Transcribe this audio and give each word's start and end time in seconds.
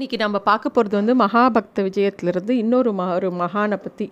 இன்றைக்கி 0.00 0.18
நம்ம 0.18 0.38
பார்க்க 0.38 0.68
போகிறது 0.68 0.96
வந்து 0.98 1.14
மகாபக்த 1.22 1.82
விஜயத்திலிருந்து 1.86 2.50
இன்னொரு 2.50 2.90
ம 2.92 3.06
ஒரு 3.14 3.28
மகானை 3.30 3.76
பற்றி 3.76 4.06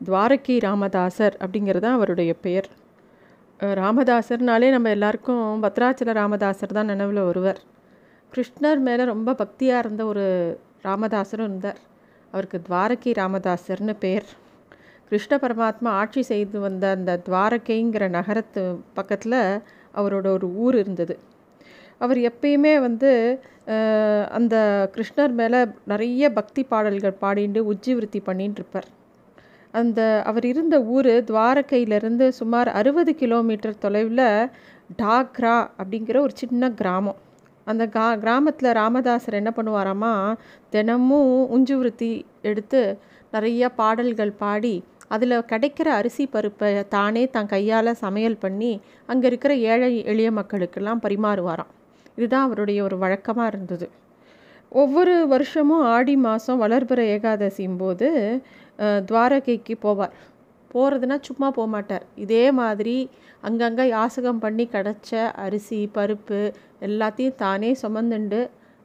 துவாரகி 0.00 0.56
ராமதாசர் 0.64 1.34
அப்படிங்கிறது 1.44 1.80
தான் 1.80 1.96
அவருடைய 1.98 2.32
பெயர். 2.34 2.68
ராமதாசர்னாலே 3.60 4.68
நம்ம 4.70 4.90
எல்லாருக்கும் 4.90 5.42
பத்ராச்சல 5.64 6.14
ராமதாசர் 6.20 6.76
தான் 6.78 6.86
நினைவில் 6.86 7.18
ஒருவர். 7.18 7.60
கிருஷ்ணர் 8.32 8.78
மேலே 8.78 9.04
ரொம்ப 9.04 9.34
பக்தியாக 9.34 9.78
இருந்த 9.78 10.06
ஒரு 10.06 10.24
ராமதாசரும் 10.84 11.48
இருந்தார். 11.50 11.80
அவருக்கு 12.32 12.60
துவாரகி 12.68 13.12
ராமதாசர்னு 13.22 13.96
பெயர். 13.98 14.28
கிருஷ்ண 15.08 15.36
பரமாத்மா 15.36 15.92
ஆட்சி 16.02 16.22
செய்து 16.22 16.60
வந்த 16.60 16.90
அந்த 16.90 17.20
துவாரகைங்கிற 17.28 18.08
நகரத்து 18.08 18.64
பக்கத்தில் 18.94 19.40
அவரோட 19.94 20.26
ஒரு 20.26 20.54
ஊர் 20.56 20.74
இருந்தது. 20.74 21.16
அவர் 22.04 22.20
எப்பயுமே 22.30 22.74
வந்து 22.86 23.10
அந்த 24.36 24.56
கிருஷ்ணர் 24.94 25.34
மேலே 25.40 25.60
நிறைய 25.92 26.32
பக்தி 26.38 26.62
பாடல்கள் 26.72 27.20
பாடிண்டு 27.22 27.60
உஜ்ஜிவிருத்தி 27.72 28.20
பண்ணிட்டு 28.28 28.60
இருப்பார் 28.60 28.88
அந்த 29.74 30.00
அவர் 30.30 30.46
இருந்த 30.50 30.76
ஊர் 30.94 31.12
துவாரகையிலேருந்து 31.30 32.26
சுமார் 32.40 32.68
அறுபது 32.80 33.12
கிலோமீட்டர் 33.22 33.82
தொலைவில் 33.84 34.26
டாக்ரா 35.02 35.54
அப்படிங்கிற 35.80 36.16
ஒரு 36.26 36.34
சின்ன 36.42 36.70
கிராமம். 36.80 37.18
அந்த 37.66 37.84
கா 37.94 38.06
கிராமத்தில் 38.22 38.76
ராமதாசர் 38.80 39.38
என்ன 39.38 39.50
பண்ணுவாராமா 39.56 40.12
தினமும் 40.74 41.30
உஞ்சுவிருத்தி 41.54 42.10
எடுத்து 42.50 42.82
நிறைய 43.32 43.68
பாடல்கள் 43.78 44.32
பாடி 44.42 44.74
அதில் 45.14 45.36
கிடைக்கிற 45.52 45.88
அரிசி 46.00 46.24
பருப்பை 46.34 46.70
தானே 46.88 47.22
தன் 47.34 47.50
கையால் 47.54 47.98
சமையல் 48.02 48.42
பண்ணி 48.44 48.72
அங்கே 49.10 49.26
இருக்கிற 49.30 49.54
ஏழை 49.72 49.90
எளிய 50.12 50.30
மக்களுக்கெல்லாம் 50.40 51.02
பரிமாறுவாராம். 51.06 51.72
இதுதான் 52.18 52.46
அவருடைய 52.48 52.80
ஒரு 52.88 52.96
வழக்கமாக 53.04 53.50
இருந்தது. 53.52 53.86
ஒவ்வொரு 54.82 55.14
வருஷமும் 55.32 55.84
ஆடி 55.94 56.14
மாதம் 56.26 56.62
வளர்பிற 56.64 57.00
ஏகாதசியும் 57.16 57.80
போது 57.82 58.08
துவாரகைக்கு 59.08 59.74
போவார். 59.84 60.14
போகிறதுனா 60.74 61.16
சும்மா 61.28 61.48
போக 61.56 61.68
மாட்டார். 61.74 62.04
இதே 62.24 62.44
மாதிரி 62.60 62.96
அங்கங்கே 63.48 63.84
யாசகம் 63.94 64.40
பண்ணி 64.44 64.64
கிடச்ச 64.74 65.10
அரிசி 65.44 65.78
பருப்பு 65.96 66.40
எல்லாத்தையும் 66.88 67.40
தானே 67.44 67.70
சுமந்துண்டு 67.82 68.40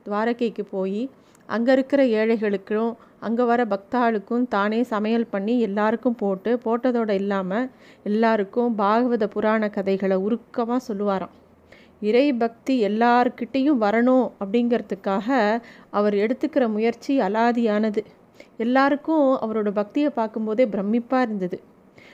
துவாரகைக்கு 0.05 0.63
போய் 0.75 1.01
அங்கே 1.49 1.71
இருக்கிற 1.75 2.01
ஏழைகளுக்கும் 2.19 2.91
அங்கே 3.27 3.43
வர 3.51 3.61
பக்தாளுக்கும் 3.73 4.45
தானே 4.55 4.79
சமையல் 4.93 5.31
பண்ணி 5.33 5.53
எல்லாருக்கும் 5.67 6.19
போட்டு 6.21 6.51
போட்டதோடு 6.65 7.15
இல்லாமல் 7.21 7.69
எல்லாருக்கும் 8.09 8.75
பாகவத 8.81 9.27
புராண 9.35 9.69
கதைகளை 9.77 10.17
உருக்கமாக 10.25 10.81
சொல்லுவாராம். 10.89 11.33
இறை 12.01 12.25
பக்தி 12.33 12.75
எல்லார்கிட்டேயும் 12.87 13.81
வரணும் 13.85 14.25
அப்படிங்கிறதுக்காக 14.41 15.27
அவர் 15.89 16.15
எடுத்துக்கிற 16.23 16.63
முயற்சி 16.67 17.13
அலாதியானது. 17.19 18.01
எல்லாருக்கும் 18.57 19.25
அவரோட 19.45 19.69
பக்தியை 19.71 20.09
பார்க்கும்போதே 20.19 20.65
பிரமிப்பாக 20.65 21.25
இருந்தது. 21.27 21.57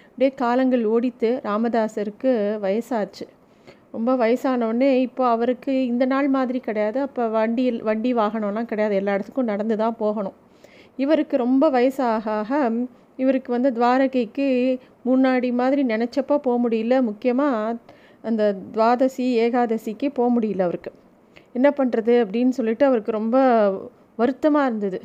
அப்படியே 0.08 0.32
காலங்கள் 0.36 0.84
ஓடித்து 0.86 1.30
ராமதாசருக்கு 1.44 2.32
வயசாச்சு. 2.66 3.26
ரொம்ப 3.92 4.12
வயசானவுடனே 4.16 4.92
இப்போ 5.08 5.24
அவருக்கு 5.28 5.74
இந்த 5.86 6.04
நாள் 6.06 6.28
மாதிரி 6.28 6.60
கிடையாது. 6.60 7.00
அப்போ 7.00 7.24
வண்டியில் 7.28 7.80
வண்டி 7.84 8.12
வாகனம்லாம் 8.14 8.70
கிடையாது. 8.72 8.96
எல்லா 8.96 9.14
இடத்துக்கும் 9.18 9.52
நடந்து 9.54 9.76
தான் 9.84 9.98
போகணும். 10.04 10.38
இவருக்கு 11.04 11.38
ரொம்ப 11.38 11.70
வயசாக 11.70 12.30
ஆக 12.40 12.72
இவருக்கு 13.24 13.50
வந்து 13.52 13.70
துவாரகைக்கு 13.74 14.48
முன்னாடி 15.06 15.50
மாதிரி 15.54 15.82
நினச்சப்போ 15.94 16.36
போக 16.48 16.56
முடியல. 16.64 16.96
முக்கியமாக 17.02 17.78
அந்த 18.30 18.44
துவாதசி 18.76 19.26
ஏகாதசிக்கு 19.46 20.08
போக 20.18 20.28
முடியல 20.36 20.66
அவருக்கு. 20.68 20.92
என்ன 21.58 21.68
பண்ணுறது 21.80 22.14
அப்படின்னு 22.24 22.54
சொல்லிட்டு 22.60 22.86
அவருக்கு 22.90 23.12
ரொம்ப 23.20 23.38
வருத்தமாக 24.22 24.70
இருந்தது. 24.70 25.00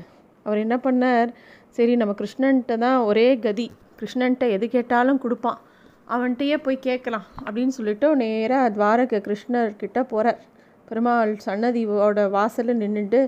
அவர் 0.47 0.63
என்ன 0.65 0.77
பண்ணார்? 0.87 1.31
சரி 1.77 1.93
நம்ம 2.01 2.13
கிருஷ்ணன்ட்ட 2.21 2.77
தான் 2.85 2.99
ஒரே 3.11 3.27
கதி. 3.47 3.67
கிருஷ்ணன்ட்ட 4.01 4.45
எது 4.57 4.67
கேட்டாலும் 4.77 5.21
கொடுப்பான். 5.25 5.59
அவன்கிட்டயே 6.15 6.57
போய் 6.67 6.85
கேட்கலாம் 6.87 7.27
அப்படின்னு 7.45 7.75
சொல்லிட்டு 7.79 8.07
நேராக 8.23 8.71
துவாரக 8.77 9.21
கிருஷ்ணர்கிட்ட 9.27 10.01
போகிறார் 10.13 10.41
பெருமாள் 10.89 11.33
சன்னதியோட 11.47 12.21
வாசலில் 12.37 12.81
நின்றுட்டு 12.83 13.21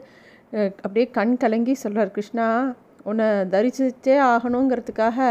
அப்படியே 0.85 1.07
கண் 1.19 1.35
கலங்கி 1.43 1.75
சொல்கிறார் 1.83 2.15
கிருஷ்ணா 2.17 2.47
உன்னை 3.11 3.29
தரிசிச்சே 3.53 4.17
ஆகணுங்கிறதுக்காக 4.33 5.29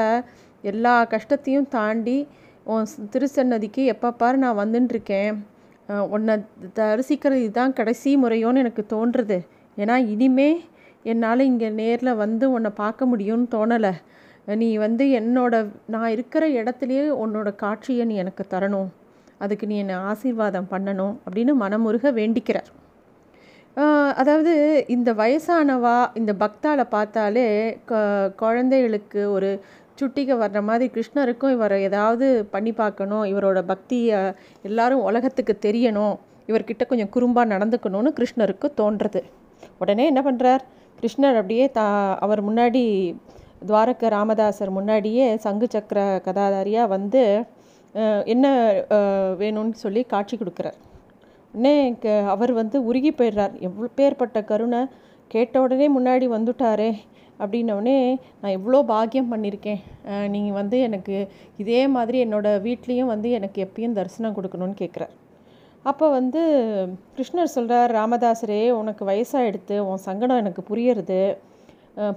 எல்லா 0.63 0.94
கஷ்டத்தையும் 1.13 1.67
தாண்டி 1.75 2.17
உன் 2.63 2.85
திருச்சன்னதிக்கு 3.09 3.85
எப்போ 3.85 4.11
பாரு 4.11 4.38
நான் 4.38 4.57
வந்துட்டுருக்கேன் 4.57 5.38
உன்னை 6.09 6.38
தரிசிக்கிறது 6.75 7.33
இதுதான் 7.33 7.73
கடைசி 7.73 8.17
முறையோன்னு 8.17 8.57
எனக்கு 8.57 8.85
தோன்றுறது 8.89 9.47
ஏன்னா 9.77 9.95
இனிமே 9.95 10.61
என்னால் 11.03 11.39
இங்கே 11.39 11.69
நேரில் 11.69 12.16
வந்து 12.16 12.51
உன்னை 12.51 12.71
பார்க்க 12.75 13.05
முடியும்னு 13.05 13.47
தோணலை. 13.51 13.91
நீ 14.55 14.77
வந்து 14.77 15.05
என்னோட 15.05 15.69
நான் 15.88 16.09
இருக்கிற 16.09 16.47
இடத்துலையே 16.47 17.07
உன்னோட 17.23 17.55
காட்சியை 17.55 18.05
நீ 18.05 18.16
எனக்கு 18.16 18.45
தரணும். 18.50 18.88
அதுக்கு 19.38 19.67
நீ 19.67 19.77
என்னை 19.77 19.95
ஆசீர்வாதம் 19.95 20.67
பண்ணணும் 20.71 21.16
அப்படின்னு 21.25 21.53
மனமுருக 21.59 22.11
வேண்டிக்கிறார். 22.11 22.69
அதாவது 24.13 24.83
இந்த 24.88 25.13
வயசானவா 25.13 26.09
இந்த 26.13 26.33
பக்தாவில் 26.39 26.89
பார்த்தாலே 26.89 27.79
க- 27.85 28.31
குழந்தைகளுக்கு 28.35 29.31
ஒரு 29.31 29.59
சுட்டிக்கு 30.01 30.35
வர்ற 30.35 30.63
மாதிரி 30.63 30.91
கிருஷ்ணருக்கும் 30.94 31.51
இவரை 31.51 31.81
ஏதாவது 31.81 32.45
பண்ணி 32.45 32.72
பார்க்கணும் 32.72 33.23
இவரோட 33.23 33.62
பக்தியை 33.62 34.19
எல்லாரும் 34.63 35.01
உலகத்துக்கு 35.01 35.57
தெரியணும் 35.62 36.17
இவர்கிட்ட 36.47 36.85
கொஞ்சம் 36.88 37.12
குறும்பாக 37.13 37.53
நடந்துக்கணும்னு 37.53 38.13
கிருஷ்ணருக்கு 38.19 38.72
தோன்றுறது 38.78 39.23
உடனே 39.79 40.06
என்ன 40.06 40.22
பண்ணுறார் 40.22 40.59
கிருஷ்ணர் 41.01 41.35
அப்படியே 41.35 41.69
தா 41.69 42.17
அவர் 42.19 42.44
முன்னாடி 42.50 43.16
துவாரக 43.67 44.09
ராமதாசர் 44.09 44.69
முன்னாடியே 44.69 45.38
சங்கு 45.38 45.67
சக்கர 45.69 46.22
கதாதாரியாக 46.25 46.88
வந்து 46.88 47.44
என்ன 48.25 48.72
வேணும்னு 49.39 49.73
சொல்லி 49.73 50.03
காட்சி 50.03 50.38
கொடுக்குறார். 50.38 50.79
உடனே 51.51 51.95
க- 52.00 52.23
அவர் 52.28 52.51
வந்து 52.51 52.85
உருகி 52.85 53.12
போயிடுறார். 53.12 53.59
எவ்வளோ 53.59 53.89
பேர்பட்ட 53.97 54.44
கருணை. 54.44 54.85
கேட்ட 55.28 55.62
உடனே 55.62 56.00
முன்னாடி 56.00 56.28
வந்துட்டாரே. 56.29 56.89
அப்படின்னோடனே 57.41 57.97
நான் 58.41 58.56
எவ்வளோ 58.57 58.79
பாக்கியம் 58.94 59.31
பண்ணியிருக்கேன் 59.34 59.81
நீங்கள் 60.34 60.57
வந்து 60.59 60.78
எனக்கு 60.88 61.16
இதே 61.63 61.81
மாதிரி 61.96 62.19
என்னோடய 62.25 62.62
வீட்லேயும் 62.68 63.12
வந்து 63.13 63.29
எனக்கு 63.40 63.59
எப்பயும் 63.66 63.97
தரிசனம் 64.00 64.38
கொடுக்கணும்னு 64.38 64.78
கேட்குறார் 64.81 65.16
அப்போ 65.90 66.06
வந்து 66.18 66.41
கிருஷ்ணர் 67.16 67.56
சொல்கிறார் 67.56 67.91
ராமதாசரே 68.00 68.59
உனக்கு 68.81 69.03
வயசாகிடுத்து 69.09 69.75
உன் 69.90 70.06
சங்கடம் 70.07 70.41
எனக்கு 70.44 70.62
புரியறது. 70.69 71.22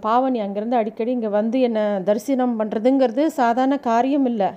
பாவனி 0.04 0.38
அங்கேருந்து 0.44 0.80
அடிக்கடி 0.80 1.10
இங்கே 1.16 1.30
வந்து 1.38 1.58
என்னை 1.68 1.84
தரிசனம் 2.08 2.58
பண்ணுறதுங்கிறது 2.60 3.24
சாதாரண 3.38 3.76
காரியம் 3.88 4.26
இல்லை. 4.32 4.50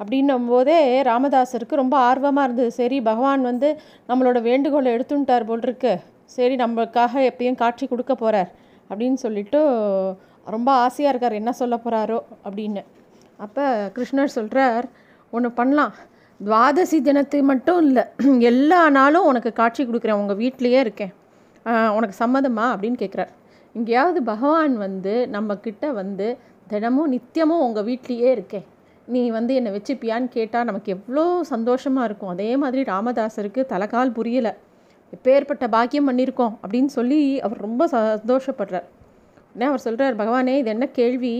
அப்படின்னும் 0.00 0.48
போதே 0.50 0.78
ராமதாசருக்கு 1.10 1.80
ரொம்ப 1.82 1.96
ஆர்வமாக 2.08 2.46
இருந்தது. 2.48 2.70
சரி 2.80 2.98
பகவான் 3.10 3.42
வந்து 3.50 3.68
நம்மளோட 4.10 4.38
வேண்டுகோளை 4.48 4.88
எடுத்துட்டார் 4.96 5.48
போல் 5.50 5.66
இருக்கு. 5.68 5.92
சரி 6.36 6.56
நம்மளுக்காக 6.62 7.22
எப்பயும் 7.30 7.60
காட்சி 7.62 7.84
கொடுக்க 7.86 8.12
போகிறார் 8.16 8.50
அப்படின்னு 8.90 9.18
சொல்லிட்டு 9.24 9.60
ரொம்ப 10.54 10.70
ஆசையாக 10.84 11.12
இருக்கார். 11.12 11.40
என்ன 11.40 11.52
சொல்ல 11.60 11.74
போகிறாரோ 11.84 12.18
அப்படின்னு. 12.46 12.82
அப்போ 13.44 13.64
கிருஷ்ணர் 13.96 14.36
சொல்கிறார் 14.36 14.86
ஒன்று 15.34 15.50
பண்ணலாம். 15.58 15.92
துவாதசி 16.40 16.98
தினத்து 17.06 17.38
மட்டும் 17.50 17.80
இல்லை 17.86 18.04
எல்லா 18.50 18.80
நாளும் 18.98 19.28
உனக்கு 19.30 19.50
காட்சி 19.52 19.82
கொடுக்குறேன். 19.84 20.20
உங்கள் 20.22 20.40
வீட்லேயே 20.42 20.80
இருக்கேன். 20.86 21.12
உனக்கு 21.96 22.16
சம்மதமா? 22.24 22.66
அப்படின்னு 22.74 22.98
கேட்குறார் 23.04 23.32
எங்கேயாவது 23.74 24.20
பகவான் 24.30 24.74
வந்து 24.76 25.14
நம்மக்கிட்ட 25.32 25.86
வந்து 26.00 26.28
தினமும் 26.72 27.12
நித்தியமும் 27.12 27.64
உங்கள் 27.66 27.86
வீட்லேயே 27.88 28.30
இருக்கேன். 28.36 28.66
நீ 29.14 29.22
வந்து 29.36 29.52
என்னை 29.58 29.70
வச்சுப்பியான்னு 29.76 30.28
கேட்டால் 30.36 30.66
நமக்கு 30.68 30.90
எவ்வளோ 30.96 31.24
சந்தோஷமாக 31.52 32.08
இருக்கும். 32.08 32.32
அதே 32.34 32.50
மாதிரி 32.62 32.82
ராமதாசருக்கு 32.90 33.60
தலைகால் 33.72 34.16
புரியலை. 34.18 34.52
எப்பேற்பட்ட 35.14 35.64
பாக்கியம் 35.76 36.08
பண்ணியிருக்கோம் 36.08 36.54
அப்படின்னு 36.62 36.90
சொல்லி 36.98 37.20
அவர் 37.46 37.64
ரொம்ப 37.66 37.82
சந்தோஷப்படுறார். 37.94 38.88
உடனே 39.52 39.66
அவர் 39.70 39.84
சொல்கிறார் 39.86 40.18
பகவானே 40.20 40.54
இது 40.60 40.70
என்ன 40.74 40.86
கேள்வி? 40.98 41.34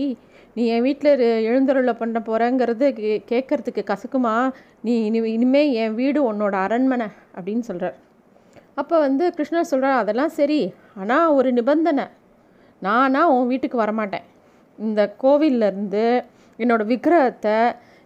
நீ 0.55 0.63
என் 0.75 0.85
வீட்டில் 0.85 1.21
எழுந்தருளை 1.49 1.93
பண்ண 1.99 2.19
போகிறேங்கிறது 2.27 2.85
கே 2.97 3.11
கேட்கறதுக்கு 3.31 3.83
கசக்குமா? 3.91 4.33
நீ 4.85 4.93
இனி 5.09 5.19
இனிமே 5.35 5.61
என் 5.83 5.95
வீடு 5.99 6.19
உன்னோட 6.31 6.55
அரண்மனை 6.65 7.07
அப்படின்னு 7.35 7.63
சொல்கிறார் 7.69 7.97
அப்போ 8.81 8.95
வந்து 9.05 9.23
கிருஷ்ணர் 9.37 9.69
சொல்கிறார் 9.71 10.01
அதெல்லாம் 10.01 10.33
சரி 10.39 10.59
ஆனால் 11.01 11.33
ஒரு 11.37 11.49
நிபந்தனை. 11.59 12.05
நானா 12.81 13.21
உன் 13.35 13.49
வீட்டுக்கு 13.51 13.77
வரமாட்டேன். 13.83 14.25
இந்த 14.79 15.01
கோவிலேருந்து 15.23 16.05
இருந்து 16.59 16.87
விக்கிரகத்தை 16.91 17.57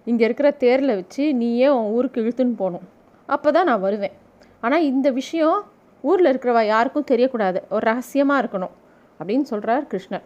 இங்கே 0.10 0.24
இருக்கிற 0.28 0.50
தேரில் 0.64 0.98
வச்சு 1.00 1.24
நீயே 1.42 1.68
உன் 1.78 1.92
ஊருக்கு 1.98 2.22
இழுத்துன்னு 2.24 2.56
போகணும். 2.62 2.86
அப்போ 3.30 3.50
தான் 3.56 3.70
நான் 3.70 3.86
வருவேன். 3.88 4.16
ஆனால் 4.66 4.86
இந்த 4.92 5.08
விஷயம் 5.20 5.60
ஊரில் 6.04 6.32
இருக்கிறவ 6.32 6.60
யாருக்கும் 6.74 7.10
தெரியக்கூடாது. 7.12 7.60
ஒரு 7.74 7.84
ரகசியமாக 7.92 8.42
இருக்கணும் 8.42 8.74
அப்படின்னு 9.20 9.46
சொல்கிறார் 9.52 9.86
கிருஷ்ணர். 9.92 10.26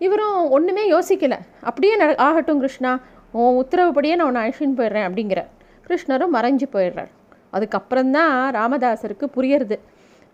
இவரும் 0.00 0.38
ஒன்றுமே 0.56 0.84
யோசிக்கலை. 0.92 1.38
அப்படியே 1.68 1.94
நட 1.96 2.14
ஆகட்டும் 2.28 2.60
கிருஷ்ணா 2.62 2.92
உன் 3.38 3.56
உத்தரவுப்படியே 3.60 4.14
நான் 4.18 4.28
உன்னை 4.30 4.42
அழைச்சின்னு 4.42 4.78
போயிடுறேன் 4.80 5.06
அப்படிங்கிற 5.08 5.40
கிருஷ்ணரும் 5.86 6.34
மறைஞ்சு 6.36 6.66
போயிடுறார். 6.74 7.10
அதுக்கப்புறம்தான் 7.56 8.34
ராமதாசருக்கு 8.58 9.26
புரியறது. 9.36 9.76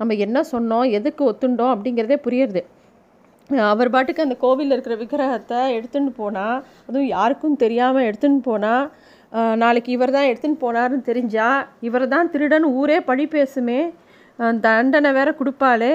நம்ம 0.00 0.14
என்ன 0.26 0.38
சொன்னோம் 0.52 0.86
எதுக்கு 0.98 1.22
ஒத்துண்டோம் 1.30 1.72
அப்படிங்கிறதே 1.74 2.18
புரியுறது. 2.26 2.62
அவர் 3.72 3.92
பாட்டுக்கு 3.94 4.24
அந்த 4.26 4.36
கோவிலில் 4.42 4.74
இருக்கிற 4.74 4.96
விக்கிரகத்தை 5.00 5.60
எடுத்துன்னு 5.76 6.12
போனால் 6.16 6.58
அதுவும் 6.88 7.10
யாருக்கும் 7.16 7.56
தெரியாமல் 7.62 8.06
எடுத்துன்னு 8.08 8.42
போனால் 8.42 8.84
நாளைக்கு 9.62 9.90
இவர் 9.96 10.14
தான் 10.16 10.28
எடுத்துன்னு 10.30 10.62
போனார்னு 10.62 11.08
தெரிஞ்சால் 11.08 11.60
இவர் 11.88 12.06
தான் 12.14 12.30
திருடன் 12.32 12.66
ஊரே 12.78 12.98
பழி 13.08 13.26
பேசுமே. 13.34 13.80
தண்டனை 14.66 15.10
வேற 15.18 15.30
கொடுப்பாளே. 15.40 15.92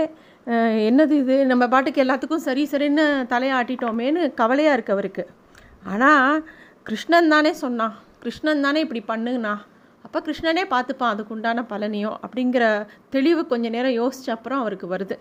என்னது 0.90 1.14
இது? 1.24 1.36
நம்ம 1.52 1.64
பாட்டுக்கு 1.74 2.04
எல்லாத்துக்கும் 2.04 2.46
சரி 2.48 2.64
சரின்னு 2.72 3.06
தலையாட்டிட்டோமேன்னு 3.32 4.22
கவலையாக 4.42 4.76
இருக்கு 4.78 4.96
அவருக்கு. 4.96 5.24
ஆனால் 5.92 6.44
கிருஷ்ணன் 6.90 7.32
தானே 7.36 7.52
சொன்னான் 7.64 7.96
கிருஷ்ணன் 8.24 8.66
தானே 8.66 8.80
இப்படி 8.86 9.02
பண்ணுங்கண்ணா 9.12 9.56
அப்போ 10.06 10.20
கிருஷ்ணனே 10.28 10.64
பார்த்துப்பான் 10.74 11.14
அதுக்கு 11.14 11.34
உண்டான 11.36 11.64
பலனையும் 11.72 12.18
அப்படிங்கிற 12.26 12.66
தெளிவு 13.16 13.42
கொஞ்சம் 13.52 13.74
நேரம் 13.76 13.98
யோசிச்ச 14.02 14.28
அப்புறம் 14.36 14.62
அவருக்கு 14.64 14.88
வருது. 14.94 15.16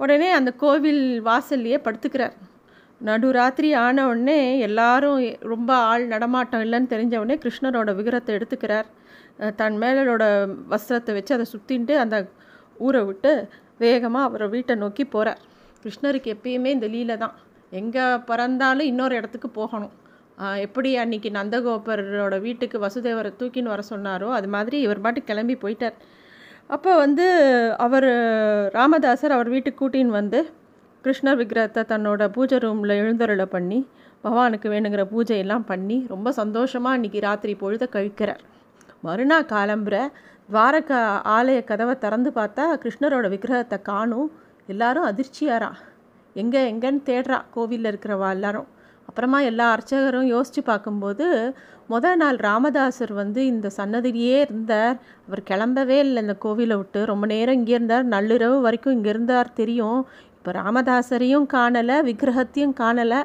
உடனே 0.00 0.28
அந்த 0.38 0.50
கோவில் 0.62 1.02
வாசல்லையே 1.28 1.78
படுத்துக்கிறார். 1.86 2.34
நடுராத்திரி 3.08 3.70
ஆன 3.84 4.04
உடனே 4.10 4.38
எல்லாரும் 4.66 5.20
ரொம்ப 5.52 5.70
ஆள் 5.90 6.04
நடமாட்டம் 6.12 6.62
இல்லைன்னு 6.64 6.92
தெரிஞ்ச 6.94 7.14
உடனே 7.22 7.36
கிருஷ்ணரோட 7.44 7.90
விக்கிரத்தை 7.98 8.32
எடுத்துக்கிறார். 8.38 8.88
தன் 9.60 9.76
மேலோட 9.82 10.24
வஸ்திரத்தை 10.72 11.12
வச்சு 11.16 11.34
அதை 11.36 11.46
சுற்றின்ட்டு 11.54 11.94
அந்த 12.02 12.16
ஊரை 12.86 13.02
விட்டு 13.08 13.32
வேகமாக 13.84 14.28
அவரை 14.28 14.46
வீட்டை 14.54 14.74
நோக்கி 14.84 15.04
போகிறார் 15.14 15.40
கிருஷ்ணருக்கு 15.84 16.32
எப்பயுமே 16.36 16.70
இந்த 16.76 16.88
லீலை 16.94 17.16
தான். 17.24 17.34
எங்கே 17.80 18.04
பிறந்தாலும் 18.30 18.88
இன்னொரு 18.92 19.14
இடத்துக்கு 19.20 19.48
போகணும். 19.60 19.92
எப்படி 20.66 20.90
அன்னைக்கு 21.02 21.28
நந்தகோபரோட 21.38 22.34
வீட்டுக்கு 22.46 22.76
வசுதேவரை 22.84 23.30
தூக்கின்னு 23.40 23.72
வர 23.74 23.82
சொன்னாரோ 23.92 24.28
அது 24.38 24.48
மாதிரி 24.54 24.76
இவர் 24.86 25.04
பாட்டு 25.04 25.20
கிளம்பி 25.30 25.56
போயிட்டார். 25.64 25.96
அப்போ 26.74 26.90
வந்து 27.04 27.26
அவர் 27.84 28.08
ராமதாசர் 28.78 29.36
அவர் 29.36 29.48
வீட்டுக்கு 29.54 29.80
கூட்டின்னு 29.80 30.18
வந்து 30.20 30.40
கிருஷ்ணர் 31.04 31.38
விக்கிரகத்தை 31.40 31.82
தன்னோட 31.92 32.22
பூஜை 32.34 32.58
ரூமில் 32.64 32.98
எழுந்தருளை 33.00 33.46
பண்ணி 33.54 33.78
பகவானுக்கு 34.24 34.68
வேணுங்கிற 34.72 35.04
பூஜையெல்லாம் 35.12 35.64
பண்ணி 35.70 35.96
ரொம்ப 36.12 36.28
சந்தோஷமாக 36.40 36.96
அன்றைக்கி 36.96 37.20
ராத்திரி 37.26 37.54
பொழுத 37.62 37.84
கழிக்கிறார். 37.94 38.42
மறுநாள் 39.06 39.50
காலம்புற 39.54 39.96
துவாரக 40.48 40.92
ஆலய 41.36 41.58
கதவை 41.70 41.94
திறந்து 42.04 42.30
பார்த்தா 42.38 42.64
கிருஷ்ணரோட 42.82 43.26
விக்கிரகத்தை 43.34 43.78
காணும் 43.90 44.28
எல்லாரும் 44.72 45.08
அதிர்ச்சியாரா 45.10 45.70
எங்கே 46.36 46.60
எங்கேன்னு 46.72 47.02
தேடுறா 47.08 47.38
கோவிலில் 47.54 47.90
இருக்கிறவா 47.92 48.28
எல்லாரும். 48.36 48.68
அப்புறமா 49.08 49.38
எல்லா 49.50 49.64
அர்ச்சகரும் 49.74 50.28
யோசித்து 50.34 50.62
பார்க்கும்போது 50.68 51.26
முத 51.90 52.12
நாள் 52.20 52.38
ராமதாசர் 52.48 53.12
வந்து 53.12 53.40
இந்த 53.52 53.68
சன்னதியிலேயே 53.78 54.36
இருந்தார். 54.44 54.96
அவர் 55.26 55.42
கிளம்பவே 55.50 55.96
இல்லை 56.06 56.20
இந்த 56.24 56.36
கோவிலை 56.44 56.76
விட்டு. 56.80 57.00
ரொம்ப 57.10 57.24
நேரம் 57.32 57.58
இங்கே 57.58 57.74
இருந்தார். 57.78 58.06
நள்ளிரவு 58.14 58.56
வரைக்கும் 58.66 58.94
இங்கே 58.96 59.10
இருந்தார். 59.14 59.50
தெரியும். 59.60 60.00
இப்போ 60.42 60.52
ராமதாசரையும் 60.62 61.44
காணலை 61.52 61.96
விக்கிரகத்தையும் 62.06 62.72
காணலை. 62.80 63.18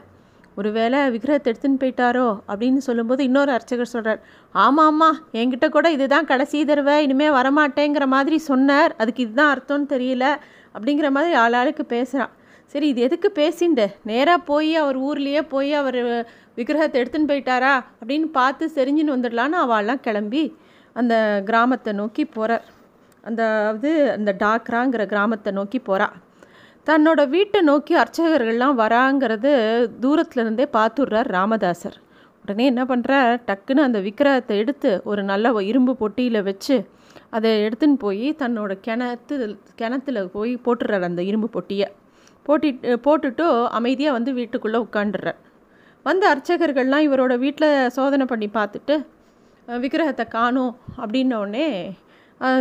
ஒருவேளை 0.57 0.99
விக்கிரகத்தை 1.13 1.47
எடுத்துன்னு 1.51 1.79
போயிட்டாரோ 1.83 2.25
அப்படின்னு 2.49 2.81
சொல்லும்போது 2.87 3.21
இன்னொரு 3.27 3.51
அர்ச்சகர் 3.55 3.89
சொல்கிறார் 3.93 4.19
ஆமாம் 4.55 4.89
ஆமாம் 4.91 5.17
என்கிட்ட 5.39 5.67
கூட 5.75 5.89
இதுதான் 5.95 6.27
கடைசி 6.31 6.59
தடவை 6.71 6.95
இனிமேல் 7.05 7.33
வரமாட்டேங்கிற 7.37 8.07
மாதிரி 8.13 8.37
சொன்னார். 8.49 8.93
அதுக்கு 9.01 9.23
இதுதான் 9.25 9.51
அர்த்தம்னு 9.53 9.87
தெரியல 9.93 10.27
அப்படிங்கிற 10.75 11.09
மாதிரி 11.15 11.33
ஆளாளுக்கு 11.45 11.85
பேசுகிறான் 11.95 12.35
சரி 12.73 12.87
இது 12.93 13.01
எதுக்கு 13.07 13.31
பேசிண்டு? 13.41 13.87
நேராக 14.11 14.45
போய் 14.51 14.71
அவர் 14.83 14.99
ஊர்லேயே 15.07 15.43
போய் 15.55 15.73
அவர் 15.81 15.99
விக்கிரகத்தை 16.59 17.01
எடுத்துன்னு 17.01 17.31
போயிட்டாரா 17.33 17.73
அப்படின்னு 17.99 18.29
பார்த்து 18.39 18.71
செரிஞ்சுன்னு 18.77 19.15
வந்துடலான்னு 19.15 19.59
அவள்லாம் 19.65 20.05
கிளம்பி 20.09 20.45
அந்த 20.95 21.15
கிராமத்தை 21.49 21.93
நோக்கி 22.03 22.25
போகிறார் 22.37 22.65
அந்த 23.23 23.43
அது 23.73 23.91
அந்த 24.17 24.31
டாக்ராங்கிற 24.45 25.03
கிராமத்தை 25.15 25.51
நோக்கி 25.59 25.81
போகிறா 25.81 26.09
தன்னோட 26.87 27.21
வீட்டை 27.33 27.59
நோக்கி 27.69 27.93
அர்ச்சகர்கள்லாம் 28.01 28.75
வராங்கிறது 28.81 29.51
தூரத்துலேருந்தே 30.03 30.65
பார்த்துடுறார் 30.75 31.29
ராமதாசர். 31.37 31.97
உடனே 32.43 32.65
என்ன 32.71 32.83
பண்ணுறார் 32.91 33.33
டக்குன்னு 33.47 33.81
அந்த 33.87 33.99
விக்கிரகத்தை 34.05 34.55
எடுத்து 34.63 34.91
ஒரு 35.11 35.21
நல்ல 35.31 35.51
இரும்பு 35.71 35.93
பொட்டியில் 36.01 36.39
வச்சு 36.49 36.75
அதை 37.35 37.49
எடுத்துன்னு 37.65 37.97
போய் 38.05 38.27
தன்னோட 38.41 38.71
கிணத்து 38.85 39.35
கிணத்துல 39.81 40.23
போய் 40.35 40.53
போட்டுடுறார் 40.65 41.07
அந்த 41.09 41.21
இரும்பு 41.29 41.49
பொட்டியை. 41.55 41.87
போட்டி 42.45 42.69
போட்டுட்டு 43.05 43.45
அமைதியாக 43.79 44.17
வந்து 44.17 44.31
வீட்டுக்குள்ளே 44.39 44.79
உட்காண்டுறார் 44.85 45.39
வந்த 46.05 46.23
அர்ச்சகர்கள்லாம் 46.33 47.05
இவரோட 47.07 47.33
வீட்டில் 47.43 47.71
சோதனை 47.95 48.25
பண்ணி 48.31 48.47
பார்த்துட்டு 48.57 48.95
விக்கிரகத்தை 49.67 50.25
காணும். 50.37 50.73
அப்படின்னோடனே 51.01 51.67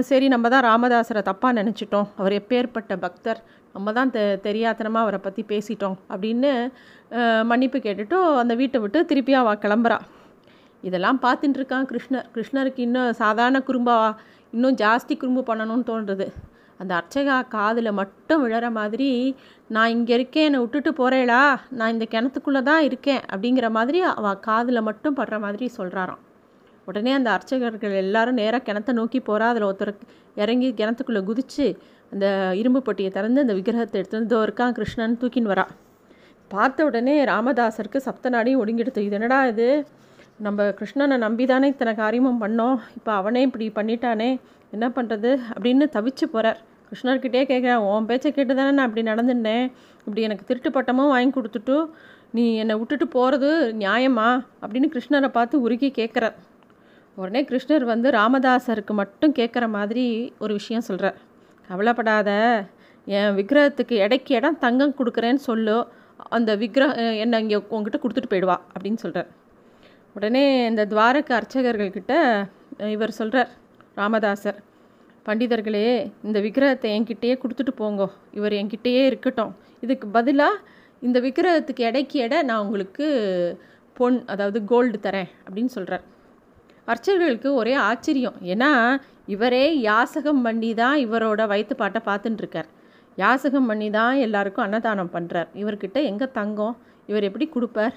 சரி 0.08 0.26
நம்ம 0.32 0.46
தான் 0.52 0.64
ராமதாசரை 0.68 1.22
தப்பாக 1.28 1.56
நினச்சிட்டோம். 1.58 2.06
அவர் 2.20 2.34
எப்பேற்பட்ட 2.40 2.92
பக்தர். 3.04 3.40
நம்ம 3.74 3.92
தான் 3.98 4.10
தெ 4.14 4.22
தெரியாதனமாக 4.46 5.04
அவரை 5.04 5.18
பற்றி 5.24 5.42
பேசிட்டோம் 5.50 5.96
அப்படின்னு 6.12 6.50
மன்னிப்பு 7.50 7.78
கேட்டுட்டு 7.86 8.18
அந்த 8.42 8.52
வீட்டை 8.60 8.78
விட்டு 8.84 9.00
திருப்பி 9.10 9.34
அவள் 9.40 9.62
கிளம்புறா. 9.64 9.98
இதெல்லாம் 10.82 11.18
பார்த்துட்டு 11.24 11.58
இருக்கான் 11.60 11.86
கிருஷ்ணர். 11.90 12.26
கிருஷ்ணருக்கு 12.34 12.80
இன்னும் 12.86 13.18
சாதாரண 13.22 13.58
குறும்பா 13.68 13.96
இன்னும் 14.52 14.78
ஜாஸ்தி 14.84 15.14
குறும்பு 15.22 15.42
பண்ணணும்னு 15.50 15.88
தோன்றுறது 15.90 16.26
அந்த 16.80 16.92
அர்ச்சகா 17.00 17.36
காதில் 17.56 17.96
மட்டும் 18.00 18.42
விழற 18.44 18.66
மாதிரி 18.78 19.10
நான் 19.74 19.94
இங்கே 19.96 20.14
இருக்கேன் 20.18 20.46
என்னை 20.48 20.58
விட்டுட்டு 20.62 20.90
போகிறேளா 21.00 21.42
நான் 21.78 21.94
இந்த 21.94 22.06
கிணத்துக்குள்ளே 22.14 22.62
தான் 22.70 22.82
இருக்கேன். 22.88 23.22
அப்படிங்கிற 23.32 23.68
மாதிரி 23.78 24.00
அவள் 24.18 24.42
காதில் 24.48 24.86
மட்டும் 24.88 25.18
படுற 25.20 25.38
மாதிரி 25.46 25.68
சொல்கிறாராம் 25.78 26.22
உடனே 26.86 27.12
அந்த 27.12 27.28
அர்ச்சகர்கள் 27.30 27.94
எல்லாரும் 28.04 28.38
நேராக 28.40 28.62
கிணத்த 28.68 28.92
நோக்கி 28.92 29.18
போகிறா 29.20 29.46
அதில் 29.52 29.68
ஒருத்தர் 29.70 29.92
இறங்கி 30.42 30.68
கிணத்துக்குள்ளே 30.80 31.22
குதித்து 31.30 31.66
அந்த 32.12 32.26
இரும்பு 32.60 32.80
பொட்டியை 32.86 33.10
திறந்து 33.10 33.42
அந்த 33.44 33.54
விக்கிரகத்தை 33.58 33.98
எடுத்து 34.00 34.18
வந்து 34.18 34.36
இருக்கான் 34.46 34.74
கிருஷ்ணன்? 34.78 35.16
தூக்கின்னு 35.22 35.52
வரா. 35.52 35.66
பார்த்த 36.50 36.84
உடனே 36.84 37.14
ராமதாசருக்கு 37.24 38.00
சப்த 38.08 38.30
நாடியும் 38.30 38.60
ஒடுங்கிடுது 38.62 39.02
இது 39.06 39.16
என்னடா 39.18 39.38
இது? 39.52 39.68
நம்ம 40.46 40.64
கிருஷ்ணனை 40.80 41.16
நம்பி 41.24 41.44
தானே 41.46 41.66
இத்தனை 41.68 41.92
காரியமும் 41.94 42.40
பண்ணோம். 42.42 42.76
இப்போ 42.98 43.12
அவனே 43.12 43.40
இப்படி 43.48 43.66
பண்ணிட்டானே. 43.78 44.30
என்ன 44.74 44.86
பண்ணுறது 44.96 45.30
அப்படின்னு 45.54 45.86
தவிச்சு 45.96 46.24
போகிறார் 46.34 46.60
கிருஷ்ணர்கிட்டே 46.88 47.42
கேட்குறேன் 47.50 47.84
உன் 47.90 48.08
பேச்சை 48.10 48.30
கேட்டு 48.32 48.52
தானே 48.54 48.70
நான் 48.70 48.86
அப்படி 48.88 49.04
நடந்துட்டேன். 49.10 49.64
இப்படி 50.06 50.22
எனக்கு 50.22 50.44
திருட்டு 50.44 50.70
பட்டமும் 50.72 51.12
வாங்கி 51.14 51.32
கொடுத்துட்டு 51.38 51.76
நீ 52.30 52.44
என்னை 52.62 52.74
விட்டுட்டு 52.78 53.06
போகிறது 53.08 53.50
நியாயமா? 53.78 54.28
அப்படின்னு 54.62 54.88
கிருஷ்ணரை 54.94 55.28
பார்த்து 55.28 55.60
உருகி 55.60 55.88
கேட்குறார் 55.98 56.36
உடனே 57.16 57.40
கிருஷ்ணர் 57.50 57.84
வந்து 57.90 58.08
ராமதாசருக்கு 58.10 58.94
மட்டும் 59.00 59.34
கேட்குற 59.38 59.64
மாதிரி 59.76 60.04
ஒரு 60.44 60.52
விஷயம் 60.58 60.86
சொல்கிறார் 60.88 61.18
கவலைப்படாத 61.68 62.30
என் 63.06 63.36
விக்கிரகத்துக்கு 63.38 63.94
இடைக்கு 64.04 64.32
இடம் 64.38 64.58
தங்கம் 64.64 64.96
கொடுக்குறேன்னு 64.98 65.42
சொல்லு. 65.48 65.76
அந்த 66.36 66.50
விக்கிரக 66.62 67.02
என்னை 67.22 67.38
இங்கே 67.44 67.58
உங்ககிட்ட 67.74 67.98
கொடுத்துட்டு 68.02 68.30
போயிடுவா 68.32 68.56
அப்படின்னு 68.72 69.00
சொல்கிறார் 69.04 69.30
உடனே 70.16 70.42
இந்த 70.70 70.82
துவாரக 70.92 71.30
அர்ச்சகர்கள்கிட்ட 71.38 72.14
இவர் 72.94 73.18
சொல்கிறார் 73.18 73.50
ராமதாசர் 73.96 74.58
பண்டிதர்களே 75.26 75.84
இந்த 76.26 76.38
விக்கிரகத்தை 76.46 76.90
என்கிட்டயே 76.96 77.34
கொடுத்துட்டு 77.42 77.72
போங்கோ. 77.82 78.08
இவர் 78.38 78.54
என்கிட்டயே 78.60 79.02
இருக்கட்டும். 79.10 79.52
இதுக்கு 79.84 80.06
பதிலாக 80.16 80.62
இந்த 81.02 81.18
விக்கிரகத்துக்கு 81.26 81.82
இடைக்கு 81.90 82.18
எடை 82.26 82.38
நான் 82.42 82.62
உங்களுக்கு 82.64 83.06
பொன் 83.96 84.18
அதாவது 84.32 84.58
கோல்டு 84.72 84.98
தரேன் 85.06 85.30
அப்படின்னு 85.44 85.72
சொல்கிறார் 85.76 86.04
அர்ச்சகர்களுக்கு 86.90 87.50
ஒரே 87.60 87.74
ஆச்சரியம். 87.88 88.36
ஏன்னா 88.52 88.70
இவரே 89.34 89.64
யாசகம் 89.88 90.42
பண்ணி 90.46 90.70
தான் 90.80 90.96
இவரோட 91.04 91.42
வயிற்றுப்பாட்டை 91.52 92.00
பார்த்துட்டுருக்கார் 92.08 92.68
யாசகம் 93.22 93.68
பண்ணி 93.70 93.88
தான் 93.98 94.14
எல்லாருக்கும் 94.26 94.64
அன்னதானம் 94.66 95.12
பண்ணுறார் 95.14 95.48
இவர்கிட்ட 95.62 95.98
எங்கே 96.10 96.26
தங்கம்? 96.38 96.76
இவர் 97.10 97.26
எப்படி 97.28 97.46
கொடுப்பார்? 97.54 97.94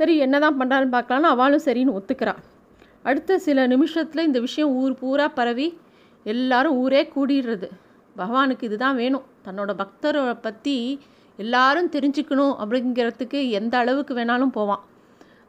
சரி 0.00 0.14
என்ன 0.26 0.36
தான் 0.44 0.58
பண்ணுறாருன்னு 0.60 0.94
பார்க்கலான்னு 0.96 1.32
அவளும் 1.34 1.64
சரின்னு 1.66 1.96
ஒத்துக்கிறான் 1.98 2.40
அடுத்த 3.08 3.38
சில 3.46 3.66
நிமிஷத்தில் 3.72 4.26
இந்த 4.28 4.40
விஷயம் 4.40 4.72
ஊர் 4.80 4.94
பூரா 5.00 5.26
பரவி 5.38 5.68
எல்லாரும் 6.26 6.76
ஊரே 6.82 7.02
கூடிடுறது. 7.14 7.68
பகவானுக்கு 8.16 8.66
இதுதான் 8.68 8.98
வேணும். 9.02 9.26
தன்னோட 9.46 9.70
பக்தரை 9.82 10.22
பற்றி 10.46 10.76
எல்லாரும் 11.38 11.88
தெரிஞ்சுக்கணும் 11.94 12.54
அப்படிங்கிறதுக்கு 12.62 13.38
எந்த 13.58 13.74
அளவுக்கு 13.82 14.14
வேணாலும் 14.14 14.52
போவான். 14.58 14.82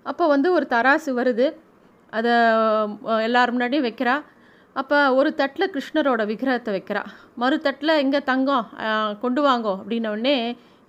அப்போ 0.06 0.24
வந்து 0.28 0.48
ஒரு 0.58 0.66
தராசு 0.74 1.12
வருது. 1.20 1.48
அதை 2.18 2.34
எல்லார் 3.28 3.54
முன்னாடியும் 3.56 3.88
வைக்கிறா. 3.88 4.16
அப்போ 4.82 4.98
ஒரு 5.20 5.30
தட்டில் 5.40 5.72
கிருஷ்ணரோட 5.74 6.22
விக்கிரகத்தை 6.30 6.72
வைக்கிறா. 6.76 7.02
மறு 7.42 7.58
தட்டில் 7.66 8.00
எங்கே 8.04 8.20
தங்கம் 8.32 8.70
கொண்டு 9.24 9.42
வாங்கோ 9.48 9.74
அப்படின்னோடனே 9.82 10.38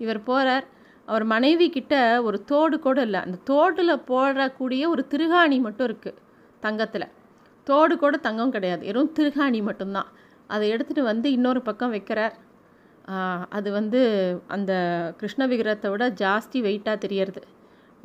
இவர் 0.05 0.21
போகிறார் 0.29 0.67
அவர் 1.11 1.25
மனைவி 1.33 1.67
கிட்ட 1.77 1.95
ஒரு 2.27 2.39
தோடு 2.51 2.77
கூட 2.87 2.99
இல்லை. 3.09 3.21
அந்த 3.27 3.39
தோடில் 3.51 3.95
போடக்கூடிய 4.11 4.83
ஒரு 4.93 5.03
திருகாணி 5.13 5.59
மட்டும் 5.67 5.87
இருக்குது 5.89 6.21
தங்கத்தில். 6.65 7.07
தோடு 7.67 7.95
கூட 8.05 8.17
தங்கம் 8.29 8.55
கிடையாது. 8.55 8.83
வெறும் 8.89 9.13
திருகாணி 9.19 9.61
மட்டும்தான். 9.69 10.09
அதை 10.55 10.65
எடுத்துகிட்டு 10.75 11.03
வந்து 11.13 11.29
இன்னொரு 11.37 11.61
பக்கம் 11.69 11.95
வைக்கிறார். 11.97 12.35
அது 13.57 13.69
வந்து 13.79 14.01
அந்த 14.55 14.73
கிருஷ்ண 15.21 15.43
விக்கிரகத்தை 15.51 15.89
விட 15.95 16.05
ஜாஸ்தி 16.23 16.59
வெயிட்டாக 16.67 16.99
தெரியறது. 17.05 17.43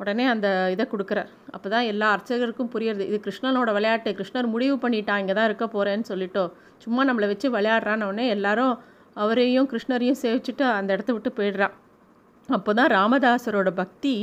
உடனே 0.00 0.24
அந்த 0.34 0.48
இதை 0.74 0.84
கொடுக்குறார். 0.92 1.30
அப்போ 1.56 1.68
தான் 1.74 1.86
எல்லா 1.92 2.08
அர்ச்சகருக்கும் 2.16 2.70
புரியுறது 2.74 3.06
இது 3.10 3.18
கிருஷ்ணனோட 3.26 3.70
விளையாட்டு 3.78 4.10
கிருஷ்ணர் 4.18 4.52
முடிவு 4.54 4.76
பண்ணிட்டான் 4.84 5.20
இங்கே 5.22 5.34
தான் 5.38 5.48
இருக்க 5.50 5.66
போகிறேன்னு 5.74 6.08
சொல்லிட்டோ 6.12 6.44
சும்மா 6.84 7.04
நம்மளை 7.08 7.28
வச்சு 7.32 7.48
விளையாடுறான்னு 7.56 8.08
உடனே 8.10 8.26
எல்லாரும் 8.36 8.74
அவரையும் 9.22 9.70
கிருஷ்ணரையும் 9.72 10.20
சேவிச்சுட்டு 10.22 10.64
அந்த 10.78 10.90
இடத்த 10.96 11.10
விட்டு 11.14 11.32
போயிடுறான் 11.38 11.74
அப்போ 12.48 12.70
தான் 12.78 12.92
ராமதாசரோட 12.98 13.70
பக்தி 13.82 14.14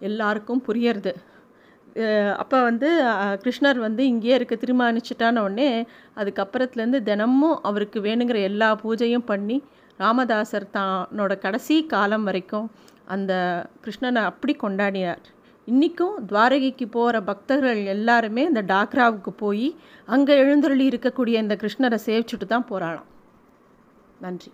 எல்லாருக்கும் 0.00 0.64
புரியறது. 0.68 1.12
அப்போ 2.42 2.58
வந்து 2.68 2.88
கிருஷ்ணர் 3.42 3.78
வந்து 3.86 4.02
இங்கேயே 4.10 4.34
இருக்க 4.38 4.54
தீர்மானிச்சிட்டான 4.62 5.42
உடனே 5.46 5.68
அதுக்கப்புறத்துலேருந்து 6.20 7.00
தினமும் 7.08 7.56
அவருக்கு 7.68 7.98
வேணுங்கிற 8.06 8.38
எல்லா 8.50 8.68
பூஜையும் 8.82 9.28
பண்ணி 9.30 9.56
ராமதாசர் 10.00 10.72
தானோட 10.76 11.32
கடைசி 11.44 11.76
காலம் 11.92 12.24
வரைக்கும் 12.28 12.66
அந்த 13.14 13.32
கிருஷ்ணனை 13.84 14.22
அப்படி 14.30 14.54
கொண்டாடினார். 14.62 15.22
இன்றைக்கும் 15.68 16.16
துவாரகைக்கு 16.30 16.86
போகிற 16.96 17.16
பக்தர்கள் 17.30 17.80
எல்லாருமே 17.94 18.42
இந்த 18.50 18.62
டாக்ராவுக்கு 18.72 19.32
போய் 19.44 19.68
அங்கே 20.14 20.40
எழுந்தருளி 20.44 20.86
இருக்கக்கூடிய 20.92 21.44
இந்த 21.44 21.56
கிருஷ்ணரை 21.62 21.98
சேவிச்சுட்டு 22.08 22.48
தான் 22.54 22.68
போகிறாளாம் 22.70 23.10
நன்றி. 24.24 24.52